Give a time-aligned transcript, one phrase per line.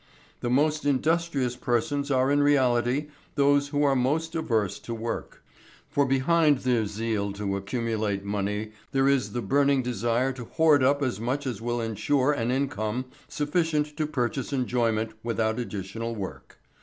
[0.39, 5.43] The most industrious persons are in reality those who are most averse to work.
[5.87, 11.03] For behind their zeal to accumulate money there is the burning desire to hoard up
[11.03, 16.57] as much as will ensure an income sufficient to purchase enjoyment without additional work.